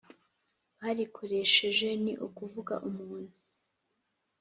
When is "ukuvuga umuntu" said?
2.27-3.33